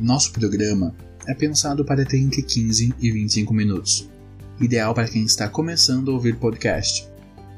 [0.00, 0.94] Nosso programa
[1.26, 4.08] é pensado para ter entre 15 e 25 minutos,
[4.60, 7.08] ideal para quem está começando a ouvir podcast.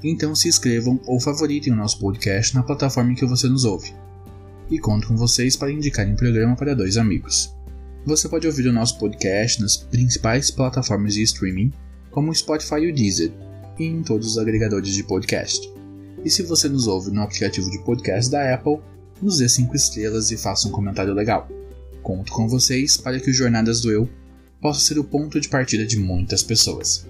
[0.03, 3.93] Então se inscrevam ou favoritem o nosso podcast na plataforma em que você nos ouve.
[4.71, 7.55] E conto com vocês para indicarem o programa para dois amigos.
[8.07, 11.71] Você pode ouvir o nosso podcast nas principais plataformas de streaming,
[12.11, 13.33] como o Spotify e o Deezer,
[13.79, 15.71] e em todos os agregadores de podcast.
[16.25, 18.79] E se você nos ouve no aplicativo de podcast da Apple,
[19.21, 21.47] nos dê 5 estrelas e faça um comentário legal.
[22.11, 24.11] Conto com vocês para que o Jornadas do Eu
[24.61, 27.07] possa ser o ponto de partida de muitas pessoas.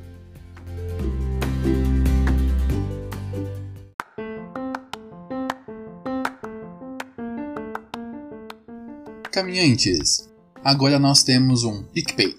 [9.32, 10.28] Caminhantes,
[10.62, 12.36] Agora nós temos um PicPay.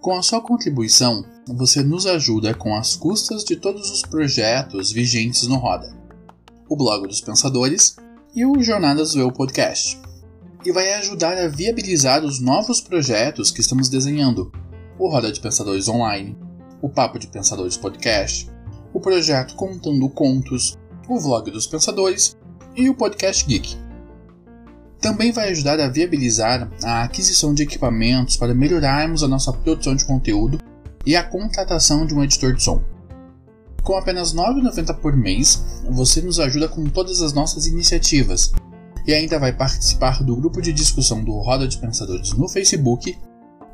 [0.00, 5.46] Com a sua contribuição, você nos ajuda com as custas de todos os projetos vigentes
[5.46, 5.96] no Roda,
[6.68, 7.94] o Blog dos Pensadores
[8.34, 10.03] e o Jornadas do Eu Podcast.
[10.64, 14.50] E vai ajudar a viabilizar os novos projetos que estamos desenhando:
[14.98, 16.34] o Roda de Pensadores Online,
[16.80, 18.50] o Papo de Pensadores Podcast,
[18.92, 22.34] o projeto Contando Contos, o Vlog dos Pensadores
[22.74, 23.76] e o Podcast Geek.
[25.02, 30.06] Também vai ajudar a viabilizar a aquisição de equipamentos para melhorarmos a nossa produção de
[30.06, 30.58] conteúdo
[31.04, 32.82] e a contratação de um editor de som.
[33.82, 38.50] Com apenas R$ 9,90 por mês, você nos ajuda com todas as nossas iniciativas
[39.06, 43.18] e ainda vai participar do grupo de discussão do Roda de Pensadores no Facebook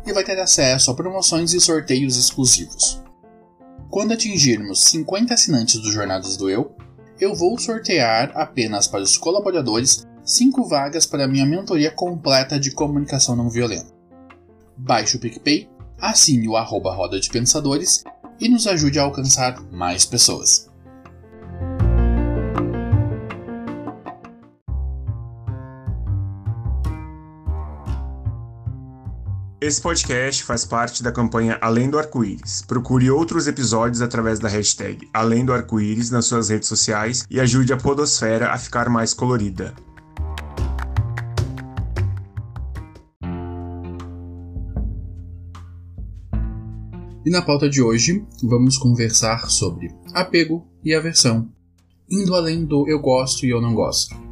[0.06, 3.02] e vai ter acesso a promoções e sorteios exclusivos.
[3.91, 6.74] Quando atingirmos 50 assinantes do Jornadas do Eu,
[7.20, 13.34] eu vou sortear apenas para os colaboradores 5 vagas para minha mentoria completa de comunicação
[13.34, 13.92] não violenta.
[14.76, 15.68] Baixe o PicPay,
[16.00, 18.04] assine o arroba Roda de Pensadores
[18.38, 20.69] e nos ajude a alcançar mais pessoas.
[29.62, 32.62] Esse podcast faz parte da campanha Além do Arco-Íris.
[32.66, 37.71] Procure outros episódios através da hashtag Além do Arco-Íris nas suas redes sociais e ajude
[37.71, 39.75] a Podosfera a ficar mais colorida.
[47.22, 51.47] E na pauta de hoje, vamos conversar sobre apego e aversão,
[52.10, 54.29] indo além do eu gosto e eu não gosto.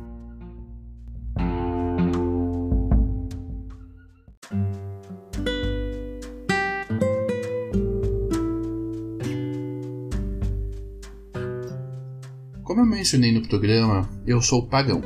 [12.98, 15.00] Mencionei no programa, eu sou pagão.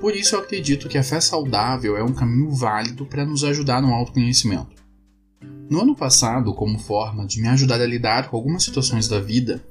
[0.00, 3.82] Por isso eu acredito que a fé saudável é um caminho válido para nos ajudar
[3.82, 4.82] no autoconhecimento.
[5.68, 9.62] No ano passado, como forma de me ajudar a lidar com algumas situações da vida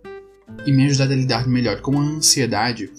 [0.68, 2.91] e me ajudar a lidar melhor com a ansiedade,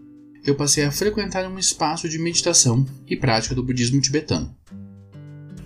[0.44, 4.52] eu passei a frequentar um espaço de meditação e prática do budismo tibetano.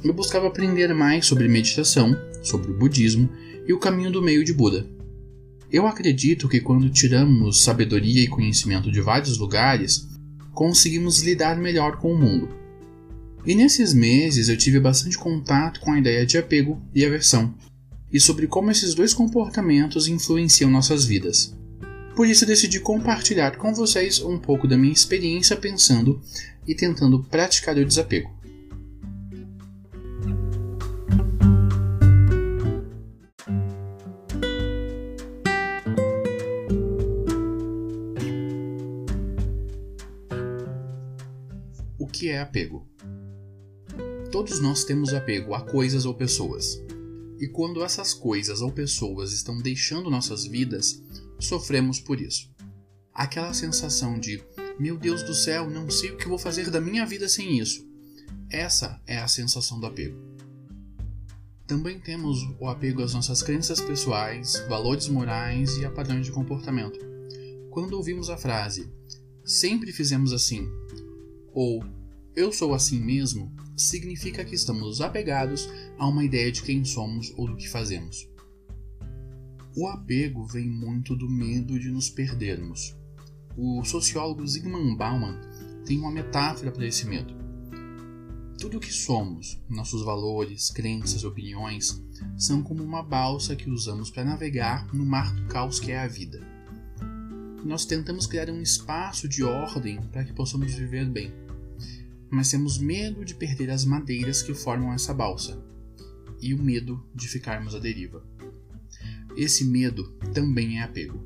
[0.04, 3.26] Eu buscava aprender mais sobre meditação, sobre o budismo
[3.66, 4.95] e o caminho do meio de Buda.
[5.70, 10.08] Eu acredito que quando tiramos sabedoria e conhecimento de vários lugares,
[10.52, 12.66] conseguimos lidar melhor com o mundo
[13.46, 17.54] e nesses meses eu tive bastante contato com a ideia de apego e aversão,
[18.12, 21.54] e sobre como esses dois comportamentos influenciam nossas vidas.
[22.16, 26.20] Por isso decidi compartilhar com vocês um pouco da minha experiência pensando
[26.66, 28.35] e tentando praticar o desapego.
[42.46, 42.86] Apego?
[44.30, 46.80] Todos nós temos apego a coisas ou pessoas.
[47.38, 51.02] E quando essas coisas ou pessoas estão deixando nossas vidas,
[51.38, 52.50] sofremos por isso.
[53.12, 54.42] Aquela sensação de,
[54.78, 57.86] meu Deus do céu, não sei o que vou fazer da minha vida sem isso.
[58.50, 60.16] Essa é a sensação do apego.
[61.66, 66.98] Também temos o apego às nossas crenças pessoais, valores morais e a padrões de comportamento.
[67.70, 68.88] Quando ouvimos a frase
[69.44, 70.68] sempre fizemos assim
[71.52, 71.84] ou
[72.36, 75.66] eu sou assim mesmo, significa que estamos apegados
[75.98, 78.28] a uma ideia de quem somos ou do que fazemos.
[79.74, 82.94] O apego vem muito do medo de nos perdermos.
[83.56, 85.40] O sociólogo Zygmunt Bauman
[85.86, 87.34] tem uma metáfora para esse medo.
[88.58, 92.02] Tudo o que somos, nossos valores, crenças, opiniões,
[92.36, 96.06] são como uma balsa que usamos para navegar no mar do caos que é a
[96.06, 96.40] vida.
[97.64, 101.45] Nós tentamos criar um espaço de ordem para que possamos viver bem
[102.30, 105.62] mas temos medo de perder as madeiras que formam essa balsa
[106.40, 108.24] e o medo de ficarmos à deriva.
[109.36, 111.22] Esse medo também é apego.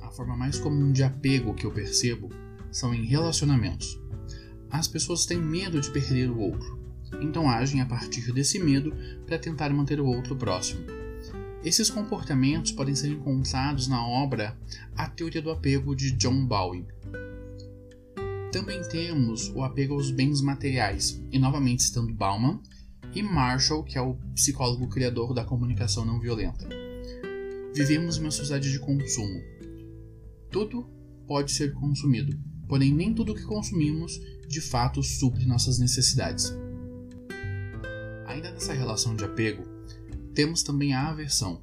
[0.00, 2.30] A forma mais comum de apego que eu percebo
[2.70, 4.00] são em relacionamentos.
[4.70, 6.78] As pessoas têm medo de perder o outro,
[7.20, 8.92] então agem a partir desse medo
[9.26, 10.84] para tentar manter o outro próximo.
[11.64, 14.56] Esses comportamentos podem ser encontrados na obra
[14.96, 16.86] A Teoria do Apego de John Bowie,
[18.50, 22.60] também temos o apego aos bens materiais, e novamente estando Bauman
[23.14, 26.66] e Marshall, que é o psicólogo criador da comunicação não violenta.
[27.74, 29.40] Vivemos em uma sociedade de consumo.
[30.50, 30.88] Tudo
[31.26, 34.18] pode ser consumido, porém nem tudo que consumimos
[34.48, 36.52] de fato supre nossas necessidades.
[38.26, 39.62] Ainda nessa relação de apego,
[40.34, 41.62] temos também a aversão.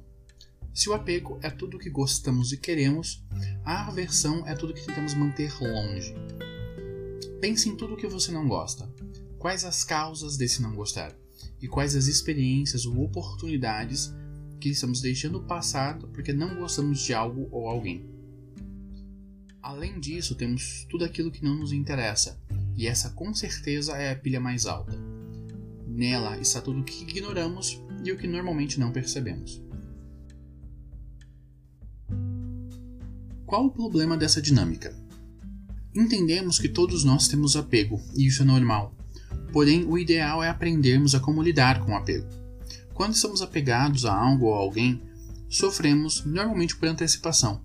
[0.72, 3.24] Se o apego é tudo o que gostamos e queremos,
[3.64, 6.14] a aversão é tudo que tentamos manter longe.
[7.40, 8.88] Pense em tudo o que você não gosta.
[9.38, 11.14] Quais as causas desse não gostar?
[11.60, 14.12] E quais as experiências ou oportunidades
[14.60, 18.08] que estamos deixando passar porque não gostamos de algo ou alguém?
[19.62, 22.40] Além disso, temos tudo aquilo que não nos interessa,
[22.76, 24.96] e essa com certeza é a pilha mais alta.
[25.86, 29.62] Nela está tudo o que ignoramos e o que normalmente não percebemos.
[33.44, 35.05] Qual o problema dessa dinâmica?
[35.96, 38.94] Entendemos que todos nós temos apego, e isso é normal.
[39.50, 42.28] Porém, o ideal é aprendermos a como lidar com o apego.
[42.92, 45.02] Quando estamos apegados a algo ou alguém,
[45.48, 47.62] sofremos normalmente por antecipação.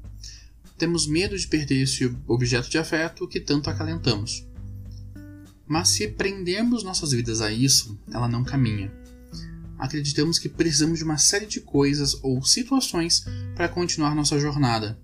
[0.77, 4.47] Temos medo de perder esse objeto de afeto que tanto acalentamos.
[5.67, 8.93] Mas se prendermos nossas vidas a isso, ela não caminha.
[9.77, 13.25] Acreditamos que precisamos de uma série de coisas ou situações
[13.55, 14.97] para continuar nossa jornada.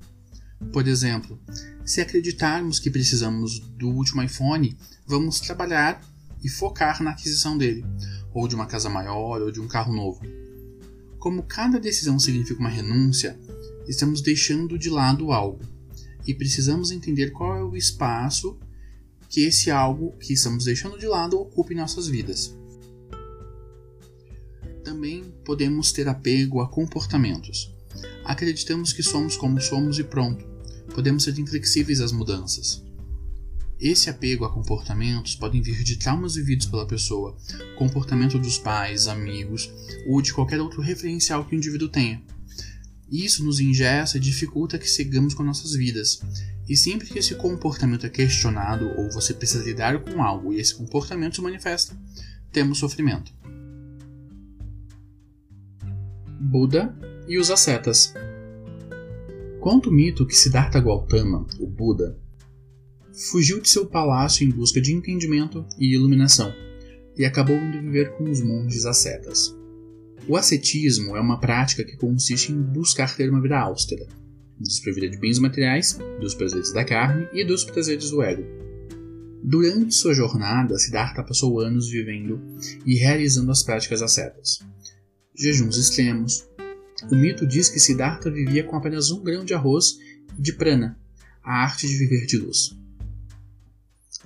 [0.71, 1.39] Por exemplo,
[1.87, 6.01] se acreditarmos que precisamos do último iPhone, vamos trabalhar
[6.43, 7.85] e focar na aquisição dele,
[8.33, 10.19] ou de uma casa maior, ou de um carro novo.
[11.17, 13.39] Como cada decisão significa uma renúncia,
[13.87, 15.61] estamos deixando de lado algo,
[16.27, 18.59] e precisamos entender qual é o espaço
[19.29, 22.53] que esse algo que estamos deixando de lado ocupa em nossas vidas.
[24.83, 27.73] Também podemos ter apego a comportamentos.
[28.25, 30.56] Acreditamos que somos como somos e pronto
[30.97, 32.83] podemos ser inflexíveis às mudanças.
[33.79, 37.38] Esse apego a comportamentos podem vir de traumas vividos pela pessoa,
[37.77, 39.71] comportamento dos pais, amigos
[40.07, 42.19] ou de qualquer outro referencial que o indivíduo tenha.
[43.11, 46.19] Isso nos ingessa e dificulta que sigamos com nossas vidas.
[46.68, 50.73] E sempre que esse comportamento é questionado ou você precisa lidar com algo e esse
[50.73, 51.95] comportamento se manifesta,
[52.51, 53.31] temos sofrimento.
[56.42, 56.92] Buda
[57.27, 58.16] e os ascetas.
[59.69, 62.18] Conta o mito que Siddhartha Gautama, o Buda,
[63.12, 66.54] fugiu de seu palácio em busca de entendimento e iluminação
[67.18, 69.54] e acabou indo viver com os monges ascetas.
[70.26, 74.07] O ascetismo é uma prática que consiste em buscar ter uma vida austera,
[74.57, 78.45] desprovida de bens materiais, dos prazeres da carne e dos prazeres do ego.
[79.44, 82.40] Durante sua jornada, Siddhartha passou anos vivendo
[82.86, 84.59] e realizando as práticas ascetas.
[85.36, 86.47] Jejuns extremos,
[87.11, 89.99] o mito diz que Siddhartha vivia com apenas um grão de arroz
[90.37, 90.97] e de prana,
[91.44, 92.75] a arte de viver de luz.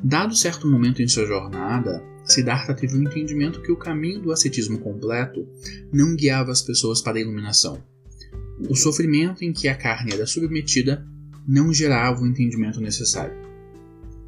[0.02, 4.32] Dado certo momento em sua jornada, Siddhartha teve o um entendimento que o caminho do
[4.32, 5.46] ascetismo completo
[5.92, 7.84] não guiava as pessoas para a iluminação.
[8.70, 11.06] O sofrimento em que a carne era submetida
[11.46, 13.36] não gerava o entendimento necessário.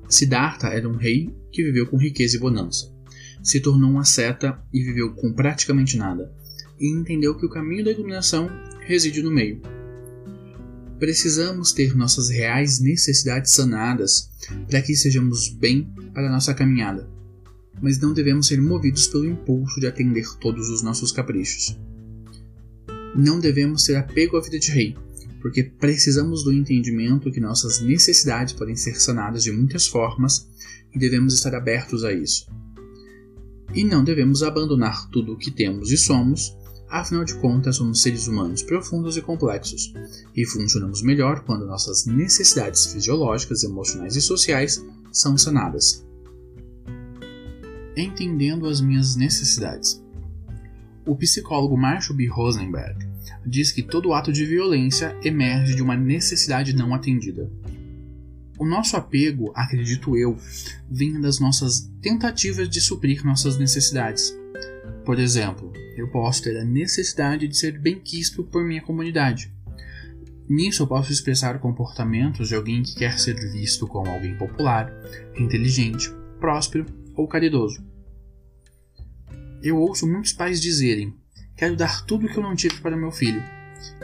[0.10, 2.92] Siddhartha era um rei que viveu com riqueza e bonança.
[3.42, 6.32] Se tornou um asceta e viveu com praticamente nada
[6.84, 8.50] e entendeu que o caminho da iluminação
[8.82, 9.62] reside no meio.
[11.00, 14.30] Precisamos ter nossas reais necessidades sanadas
[14.70, 17.10] para que sejamos bem para nossa caminhada,
[17.82, 21.80] mas não devemos ser movidos pelo impulso de atender todos os nossos caprichos.
[23.16, 24.94] Não devemos ter apego à vida de rei,
[25.42, 30.50] porque precisamos do entendimento que nossas necessidades podem ser sanadas de muitas formas
[30.94, 32.46] e devemos estar abertos a isso.
[33.74, 36.58] E não devemos abandonar tudo o que temos e somos,
[36.94, 39.92] afinal de contas somos seres humanos profundos e complexos,
[40.36, 46.06] e funcionamos melhor quando nossas necessidades fisiológicas, emocionais e sociais são sanadas.
[47.98, 50.04] Entendendo as minhas necessidades.
[51.04, 52.28] O psicólogo Marshall B.
[52.28, 53.08] Rosenberg
[53.44, 57.52] diz que todo ato de violência emerge de uma necessidade não atendida.
[58.60, 60.38] O nosso apego, acredito eu,
[60.90, 64.38] vem das nossas tentativas de suprir nossas necessidades.
[65.06, 69.54] Por exemplo, eu posso ter a necessidade de ser bem quisto por minha comunidade.
[70.50, 74.94] Nisso eu posso expressar comportamentos de alguém que quer ser visto como alguém popular,
[75.38, 77.84] inteligente, próspero ou caridoso.
[79.62, 81.14] Eu ouço muitos pais dizerem:
[81.56, 83.44] Quero dar tudo o que eu não tive para meu filho.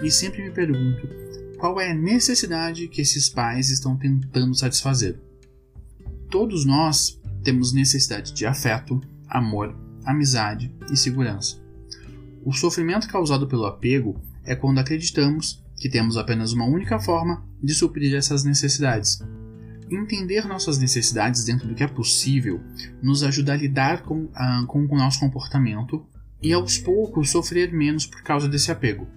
[0.02, 1.08] E sempre me pergunto
[1.58, 5.20] qual é a necessidade que esses pais estão tentando satisfazer.
[6.30, 9.76] Todos nós temos necessidade de afeto, amor,
[10.12, 11.58] amizade e segurança.
[12.44, 17.74] O sofrimento causado pelo apego é quando acreditamos que temos apenas uma única forma de
[17.74, 19.20] suprir essas necessidades.
[19.90, 22.62] Entender nossas necessidades dentro do que é possível
[23.02, 26.06] nos ajuda a lidar com, uh, com o nosso comportamento
[26.42, 29.08] e aos poucos sofrer menos por causa desse apego.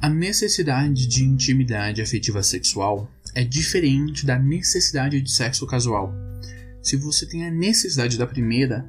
[0.00, 6.12] A necessidade de intimidade afetiva sexual é diferente da necessidade de sexo casual.
[6.82, 8.84] Se você tem a necessidade da primeira,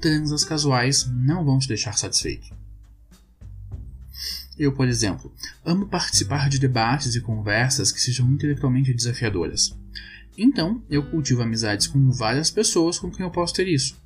[0.00, 2.56] transas casuais não vão te deixar satisfeito.
[4.58, 5.32] Eu, por exemplo,
[5.64, 9.76] amo participar de debates e conversas que sejam intelectualmente desafiadoras.
[10.36, 13.96] Então, eu cultivo amizades com várias pessoas com quem eu posso ter isso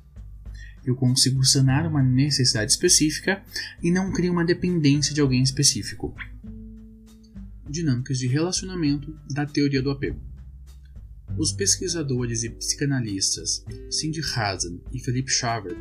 [0.85, 3.41] eu consigo sanar uma necessidade específica
[3.81, 6.13] e não crio uma dependência de alguém específico.
[7.69, 10.19] Dinâmicas de relacionamento da teoria do apego.
[11.37, 15.75] Os pesquisadores e psicanalistas Cindy Hazen e Philip Shaver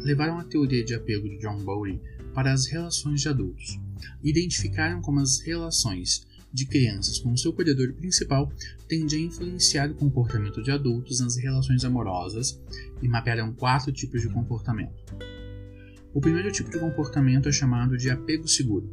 [0.00, 2.00] levaram a teoria de apego de John Bowlby
[2.32, 3.78] para as relações de adultos.
[4.22, 8.50] Identificaram como as relações de crianças com seu cuidador principal
[8.88, 12.60] tende a influenciar o comportamento de adultos nas relações amorosas
[13.02, 14.94] e mapearam quatro tipos de comportamento.
[16.14, 18.90] O primeiro tipo de comportamento é chamado de apego seguro.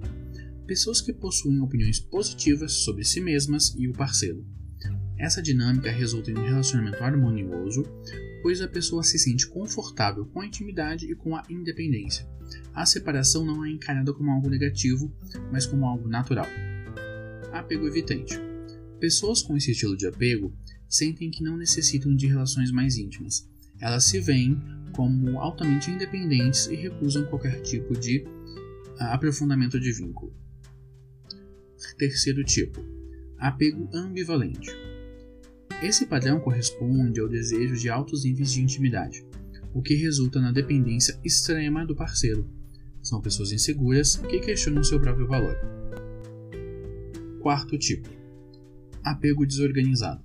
[0.66, 4.44] Pessoas que possuem opiniões positivas sobre si mesmas e o parceiro.
[5.22, 7.84] Essa dinâmica resulta em um relacionamento harmonioso,
[8.42, 12.28] pois a pessoa se sente confortável com a intimidade e com a independência.
[12.74, 15.14] A separação não é encarada como algo negativo,
[15.52, 16.48] mas como algo natural
[17.52, 18.40] apego evitante.
[19.00, 20.54] Pessoas com esse estilo de apego
[20.88, 23.48] sentem que não necessitam de relações mais íntimas.
[23.80, 24.60] Elas se veem
[24.94, 28.26] como altamente independentes e recusam qualquer tipo de
[29.00, 30.34] ah, aprofundamento de vínculo.
[31.98, 32.84] Terceiro tipo:
[33.38, 34.91] apego ambivalente.
[35.82, 39.26] Esse padrão corresponde ao desejo de altos níveis de intimidade,
[39.74, 42.48] o que resulta na dependência extrema do parceiro.
[43.02, 45.56] São pessoas inseguras que questionam seu próprio valor.
[47.40, 48.08] Quarto tipo:
[49.04, 50.24] apego desorganizado.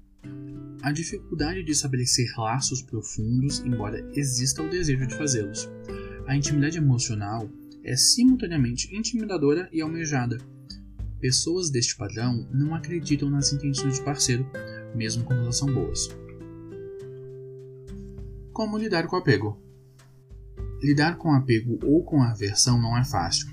[0.83, 5.71] A dificuldade de estabelecer laços profundos, embora exista o desejo de fazê-los.
[6.27, 7.49] A intimidade emocional
[7.83, 10.37] é simultaneamente intimidadora e almejada.
[11.19, 14.47] Pessoas deste padrão não acreditam nas intenções do parceiro,
[14.97, 16.09] mesmo quando elas são boas.
[18.53, 19.61] Como lidar com apego?
[20.83, 23.49] Lidar com apego ou com aversão não é fácil.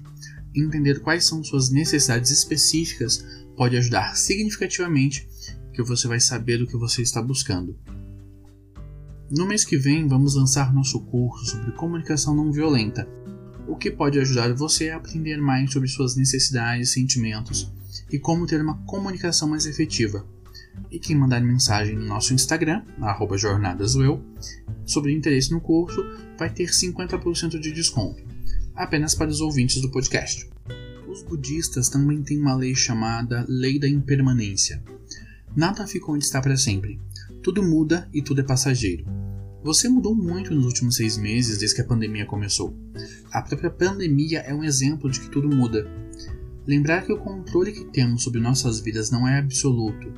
[0.55, 5.27] Entender quais são suas necessidades específicas pode ajudar significativamente,
[5.73, 7.77] que você vai saber o que você está buscando.
[9.29, 13.07] No mês que vem, vamos lançar nosso curso sobre comunicação não violenta,
[13.67, 17.71] o que pode ajudar você a aprender mais sobre suas necessidades e sentimentos
[18.11, 20.25] e como ter uma comunicação mais efetiva.
[20.91, 22.83] E quem mandar mensagem no nosso Instagram,
[23.35, 24.21] jornadasul,
[24.85, 26.03] sobre interesse no curso,
[26.37, 28.21] vai ter 50% de desconto,
[28.75, 30.49] apenas para os ouvintes do podcast.
[31.07, 34.83] Os budistas também têm uma lei chamada Lei da Impermanência.
[35.55, 36.99] Nada fica onde está para sempre.
[37.43, 39.05] Tudo muda e tudo é passageiro.
[39.63, 42.75] Você mudou muito nos últimos seis meses desde que a pandemia começou.
[43.31, 45.87] A própria pandemia é um exemplo de que tudo muda.
[46.65, 50.11] Lembrar que o controle que temos sobre nossas vidas não é absoluto,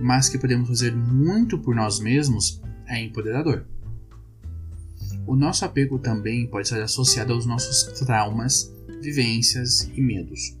[0.00, 3.66] mas que podemos fazer muito por nós mesmos é empoderador.
[5.26, 10.56] O nosso apego também pode estar associado aos nossos traumas vivências e medos.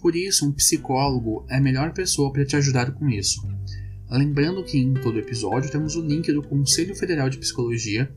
[0.00, 3.46] Por isso, um psicólogo é a melhor pessoa para te ajudar com isso.
[4.10, 8.12] Lembrando que em todo episódio temos o link do Conselho Federal de Psicologia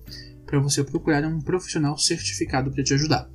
[0.45, 3.29] para você procurar um profissional certificado para te ajudar.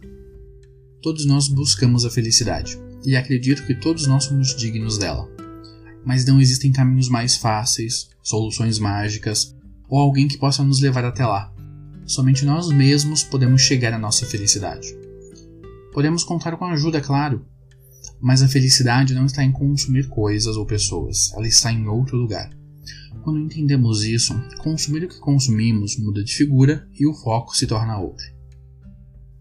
[1.01, 5.38] Todos nós buscamos a felicidade e acredito que todos nós somos dignos dela.
[6.09, 9.55] Mas não existem caminhos mais fáceis, soluções mágicas
[9.91, 11.53] ou alguém que possa nos levar até lá.
[12.07, 14.89] Somente nós mesmos podemos chegar à nossa felicidade.
[15.93, 17.45] Podemos contar com ajuda, claro,
[18.19, 22.57] mas a felicidade não está em consumir coisas ou pessoas, ela está em outro lugar.
[23.23, 27.99] Quando entendemos isso, consumir o que consumimos muda de figura e o foco se torna
[27.99, 28.25] outro.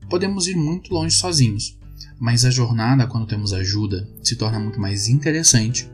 [0.09, 1.79] Podemos ir muito longe sozinhos,
[2.19, 5.89] mas a jornada, quando temos ajuda, se torna muito mais interessante,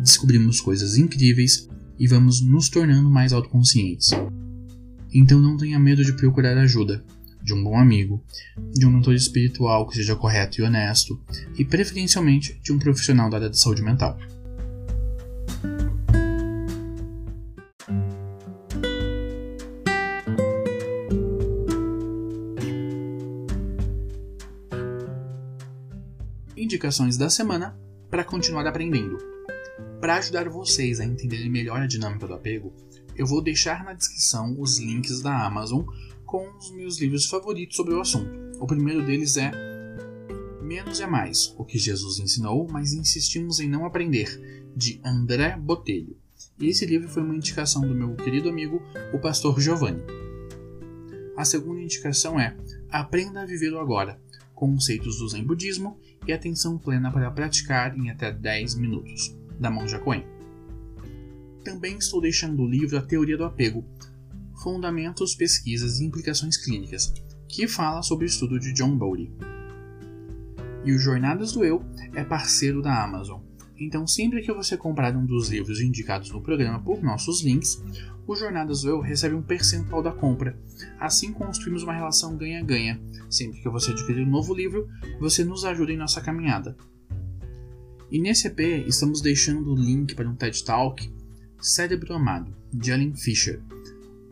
[0.00, 4.10] descobrimos coisas incríveis e vamos nos tornando mais autoconscientes.
[5.12, 7.04] Então não tenha medo de procurar ajuda,
[7.42, 8.24] de um bom amigo,
[8.72, 11.20] de um mentor espiritual que seja correto e honesto,
[11.58, 14.18] e preferencialmente de um profissional da área de saúde mental.
[26.56, 27.78] Indicações da semana
[28.10, 29.33] para continuar aprendendo.
[30.04, 32.74] Para ajudar vocês a entenderem melhor a dinâmica do apego,
[33.16, 35.82] eu vou deixar na descrição os links da Amazon
[36.26, 38.30] com os meus livros favoritos sobre o assunto.
[38.60, 39.50] O primeiro deles é
[40.60, 46.18] Menos é Mais, o que Jesus ensinou, mas insistimos em não aprender, de André Botelho.
[46.58, 50.02] E esse livro foi uma indicação do meu querido amigo, o pastor Giovanni.
[51.34, 52.54] A segunda indicação é
[52.90, 54.20] Aprenda a Viver o Agora,
[54.54, 59.98] conceitos do Zen Budismo e atenção plena para praticar em até 10 minutos, da Monja
[59.98, 60.24] Coen.
[61.64, 63.84] Também estou deixando o livro A Teoria do Apego,
[64.62, 67.12] Fundamentos, Pesquisas e Implicações Clínicas,
[67.48, 69.32] que fala sobre o estudo de John Bowlby.
[70.84, 71.82] E o Jornadas do Eu
[72.14, 73.40] é parceiro da Amazon.
[73.78, 77.82] Então, sempre que você comprar um dos livros indicados no programa por nossos links,
[78.26, 80.58] o Jornadas do Eu recebe um percentual da compra.
[80.98, 83.00] Assim construímos uma relação ganha-ganha.
[83.28, 86.76] Sempre que você adquirir um novo livro, você nos ajuda em nossa caminhada.
[88.10, 91.10] E nesse EP estamos deixando o link para um TED Talk
[91.60, 93.60] Cérebro Amado, de Ellen Fisher,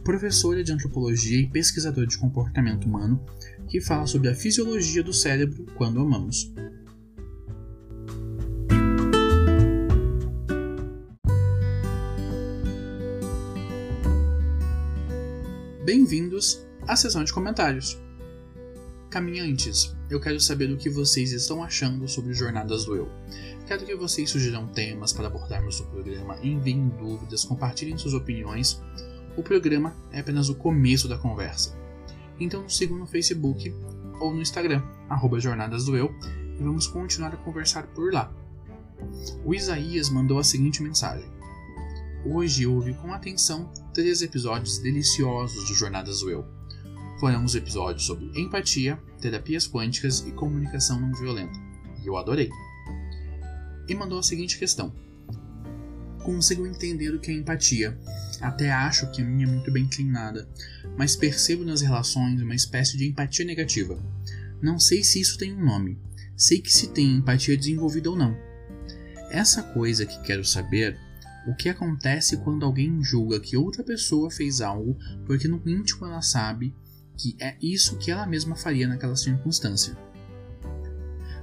[0.05, 3.25] professora de antropologia e pesquisadora de comportamento humano,
[3.69, 6.53] que fala sobre a fisiologia do cérebro quando amamos.
[15.85, 17.99] Bem-vindos à sessão de comentários.
[19.13, 23.11] Caminhantes, eu quero saber o que vocês estão achando sobre Jornadas do Eu.
[23.67, 28.81] Quero que vocês sugiram temas para abordarmos no programa, enviem dúvidas, compartilhem suas opiniões
[29.37, 31.79] o programa é apenas o começo da conversa.
[32.41, 33.75] Então nos sigam no Facebook
[34.19, 36.15] ou no Instagram, arroba Jornadas do Eu,
[36.59, 38.33] e vamos continuar a conversar por lá.
[39.45, 41.31] O Isaías mandou a seguinte mensagem.
[42.25, 46.62] Hoje ouvi com atenção três episódios deliciosos de Jornadas do Eu.
[47.23, 51.57] Foram os episódios sobre empatia, terapias quânticas e comunicação não violenta.
[52.03, 52.51] E eu adorei.
[53.89, 54.93] E mandou a seguinte questão:
[56.25, 57.97] Consigo entender o que é empatia,
[58.41, 60.49] até acho que a minha é muito bem inclinada,
[60.99, 63.97] mas percebo nas relações uma espécie de empatia negativa.
[64.61, 65.97] Não sei se isso tem um nome,
[66.37, 68.37] sei que se tem empatia desenvolvida ou não.
[69.31, 70.99] Essa coisa que quero saber,
[71.47, 76.21] o que acontece quando alguém julga que outra pessoa fez algo porque no íntimo ela
[76.21, 76.75] sabe
[77.17, 79.97] que é isso que ela mesma faria naquela circunstância.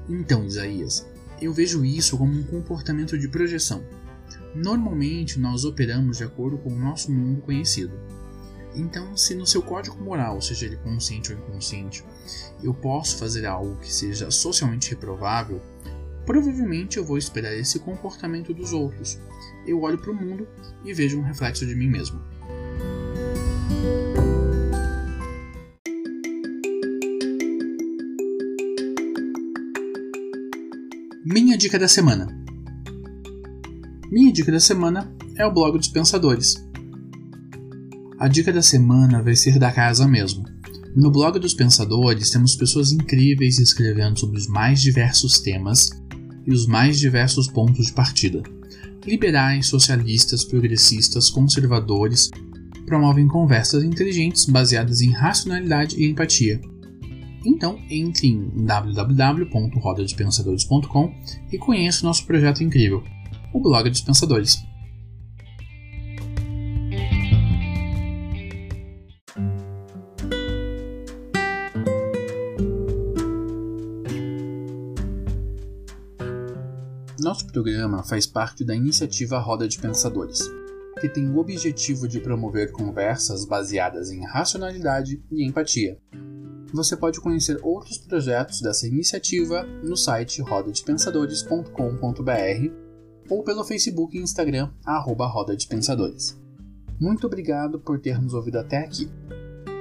[0.08, 1.08] Então, Isaías,
[1.42, 3.84] eu vejo isso como um comportamento de projeção.
[4.56, 7.94] Normalmente nós operamos de acordo com o nosso mundo conhecido.
[8.76, 12.04] Então, se no seu código moral, seja ele consciente ou inconsciente,
[12.62, 15.62] eu posso fazer algo que seja socialmente reprovável,
[16.26, 19.20] provavelmente eu vou esperar esse comportamento dos outros.
[19.66, 20.48] Eu olho para o mundo
[20.84, 22.22] e vejo um reflexo de mim mesmo.
[31.60, 32.26] Dica da semana.
[34.10, 36.56] Minha dica da semana é o blog dos pensadores.
[38.18, 40.46] A dica da semana vai ser da casa mesmo.
[40.96, 45.90] No blog dos pensadores temos pessoas incríveis escrevendo sobre os mais diversos temas
[46.48, 48.42] e os mais diversos pontos de partida.
[49.06, 52.32] Liberais, socialistas, progressistas, conservadores
[52.86, 56.62] promovem conversas inteligentes baseadas em racionalidade e empatia.
[57.46, 61.14] Então, entre em www.rodadepensadores.com
[61.52, 63.04] e conheça o nosso projeto incrível
[63.54, 64.64] o blog dos pensadores.
[77.20, 80.40] Nosso programa faz parte da iniciativa Roda de Pensadores,
[81.02, 85.98] que tem o objetivo de promover conversas baseadas em racionalidade e empatia.
[86.74, 92.90] Você pode conhecer outros projetos dessa iniciativa no site rodadepensadores.com.br
[93.30, 96.38] ou pelo Facebook e Instagram, arroba Roda de Pensadores.
[97.00, 99.10] Muito obrigado por ter nos ouvido até aqui.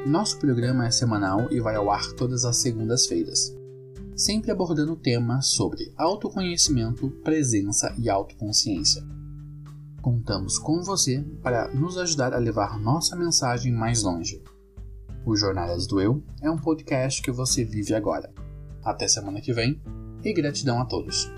[0.06, 3.54] Nosso programa é semanal e vai ao ar todas as segundas-feiras,
[4.16, 9.02] sempre abordando temas sobre autoconhecimento, presença e autoconsciência.
[10.00, 14.42] Contamos com você para nos ajudar a levar nossa mensagem mais longe.
[15.28, 18.32] O Jornadas do Eu é um podcast que você vive agora.
[18.82, 19.78] Até semana que vem
[20.24, 21.30] e gratidão a todos.